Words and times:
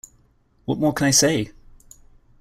What 0.65 0.79
more 0.79 0.93
can 0.93 1.05
I 1.05 1.11
say? 1.11 1.51